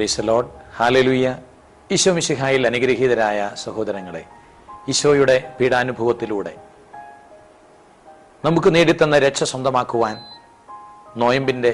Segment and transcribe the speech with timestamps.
[0.00, 1.26] Price Lord hallelujah
[1.90, 4.22] Isho മിശിഹായിൽ അനുഗ്രഹീതരായ സഹോദരങ്ങളെ
[4.88, 6.52] ഈശോയുടെ പീഡാനുഭവത്തിലൂടെ
[8.44, 10.16] നമുക്ക് നേടിത്തന്ന രക്ഷ സ്വന്തമാക്കുവാൻ
[11.16, 11.72] നോയമ്പിന്റെ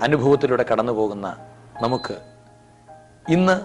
[0.00, 1.26] അനുഭവത്തിലൂടെ കടന്നു പോകുന്ന
[1.82, 2.16] നമുക്ക്
[3.28, 3.56] ഇന്ന്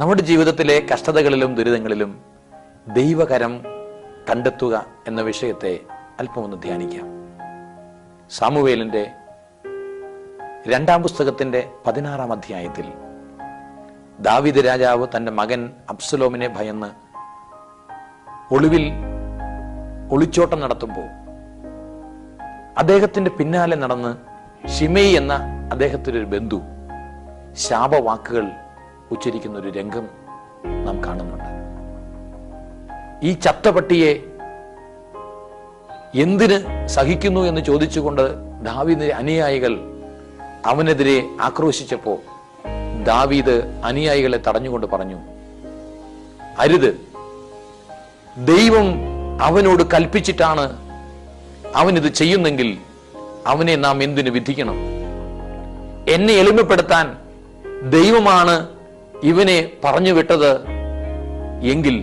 [0.00, 2.12] നമ്മുടെ ജീവിതത്തിലെ കഷ്ടതകളിലും ദുരിതങ്ങളിലും
[2.88, 3.54] ദൈവകരം
[4.30, 5.74] കണ്ടെത്തുക എന്ന വിഷയത്തെ
[6.18, 7.08] അല്പമൊന്ന് ധ്യാനിക്കാം.
[8.30, 9.04] സാമുവേലിന്റെ
[10.66, 12.86] രണ്ടാം പുസ്തകത്തിന്റെ പതിനാറാം അധ്യായത്തിൽ
[14.18, 16.88] ദാവിദ് രാജാവ് തന്റെ മകൻ അബ്സലോമിനെ ഭയന്ന്
[18.50, 18.84] ഒളിവിൽ
[20.10, 21.08] ഒളിച്ചോട്ടം നടത്തുമ്പോൾ
[22.76, 24.12] അദ്ദേഹത്തിന്റെ പിന്നാലെ നടന്ന്
[24.74, 25.34] ഷിമയി എന്ന
[25.72, 26.58] അദ്ദേഹത്തിന്റെ ഒരു ബന്ധു
[27.58, 28.46] ശാപവാക്കുകൾ
[29.10, 30.06] ഉച്ചരിക്കുന്ന ഒരു രംഗം
[30.84, 31.50] നാം കാണുന്നുണ്ട്.
[33.22, 34.12] ഈ ചത്തപട്ടിയെ
[36.14, 38.24] എന്തിന് സഹിക്കുന്നു എന്ന് ചോദിച്ചുകൊണ്ട്
[38.62, 39.72] ദാവിദിന്റെ അനുയായികൾ
[40.66, 42.14] അവനെതിരെ ആക്രോശിച്ചപ്പോ
[43.04, 45.18] ദാവീദ് അനുയായികളെ തടഞ്ഞുകൊണ്ട് പറഞ്ഞു
[46.58, 46.90] അരുത്.
[48.46, 48.88] ദൈവം
[49.42, 50.64] അവനോട് കൽപ്പിച്ചിട്ടാണ്
[51.74, 52.78] അവൻ ഇത് ചെയ്യുന്നെങ്കിൽ
[53.46, 54.76] അവനെ നാം എന്തിനു വിധിക്കണം?
[56.08, 57.06] എന്നെ എളിമപ്പെടുത്താൻ
[57.90, 58.68] ദൈവമാണ്
[59.22, 60.52] ഇവനെ പറഞ്ഞു വിട്ടത്
[61.62, 61.96] എങ്കിൽ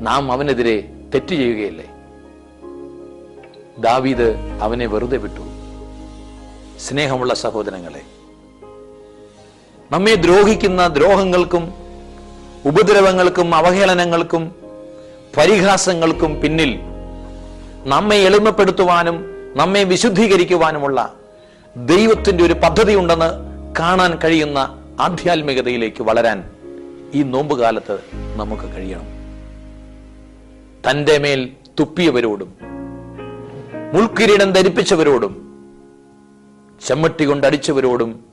[0.00, 0.76] നാം അവനെതിരെ
[1.14, 1.86] തെറ്റ് ചെയ്യുകയല്ലേ?
[3.78, 4.28] ദാവീദ്
[4.62, 5.43] അവനെ വെറുതെ വിട്ടു.
[6.84, 8.02] സ്നേഹമുള്ള സഹോദരങ്ങളെ
[9.90, 11.64] നമ്മെ ദ്രോഹിക്കുന്ന ദ്രോഹങ്ങൾക്കും
[12.64, 14.44] ഉപദ്രവങ്ങൾക്കും അവഹേളനങ്ങൾക്കും
[15.36, 16.70] പരിഹാസങ്ങൾക്കും പിന്നിൽ
[17.86, 19.16] നമ്മെ എളിമപ്പെടുത്തുവാനും
[19.56, 21.16] നമ്മെ വിശുദ്ധീകരിക്കുവാനുമുള്ള
[21.76, 23.28] ദൈവത്തിന്റെ ഒരു പദ്ധതി ഉണ്ടെന്ന്
[23.78, 24.58] കാണാൻ കഴിയുന്ന
[25.00, 26.44] ആധ്യാത്മികതയിലേക്ക് വളരാൻ
[27.14, 27.96] ഈ നോമ്പുകാലത്ത്
[28.36, 29.08] നമുക്ക് കഴിയണം.
[30.86, 31.40] തന്റെ മേൽ
[31.80, 32.50] തുപ്പിയവരോടും
[33.92, 35.34] മുൾക്കിരീടം ധരിപ്പിച്ചവരോടും
[36.84, 38.24] ചെമ്മട്ടി കൊണ്ട് അടിച്ചവരോടും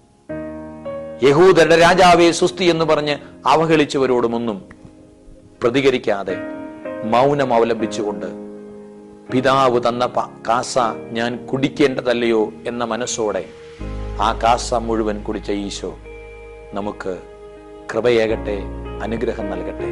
[1.24, 3.16] യഹൂദരുടെ രാജാവെ സുസ്തി എന്ന് പറഞ്ഞ്
[3.46, 4.62] അവഹേളിച്ചവരോടുമൊന്നും
[5.64, 6.36] പ്രതികരിക്കാതെ
[7.04, 8.30] മൗനം അവലംബിച്ചുകൊണ്ട്
[9.32, 10.06] പിതാവ് തന്ന
[10.48, 10.80] കാസ
[11.12, 13.46] ഞാൻ കുടിക്കേണ്ടതല്ലയോ എന്ന മനസ്സോടെ
[14.20, 15.98] ആ കാസ മുഴുവൻ കുടിച്ച ഈശോ
[16.74, 17.18] നമുക്ക്
[17.94, 18.58] കൃപയേകട്ടെ
[19.02, 19.88] അനുഗ്രഹം നൽകട്ടെ.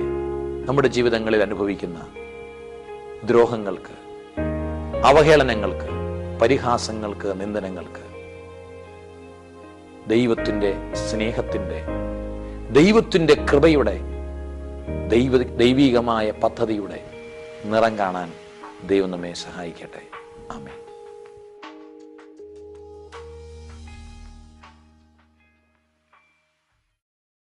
[0.66, 2.00] നമ്മുടെ ജീവിതങ്ങളിൽ അനുഭവിക്കുന്ന
[3.24, 3.96] ദ്രോഹങ്ങൾക്ക്
[5.06, 5.88] അവഹേളനങ്ങൾക്ക്
[6.42, 8.09] പരിഹാസങ്ങൾക്ക് നിന്ദനങ്ങൾക്ക്
[10.10, 11.86] ദൈവത്തിന്റെ സ്നേഹത്തിന്റെ
[12.72, 14.00] ദൈവത്തിന്റെ കൃപയുടെ
[15.08, 17.04] ദൈവ ദൈവീകമായ പദ്ധതിയുടെ
[17.66, 18.34] നിറം കാണാൻ
[18.88, 20.02] ദൈവം നമ്മെ സഹായിക്കട്ടെ.
[20.52, 20.89] ആമേൻ.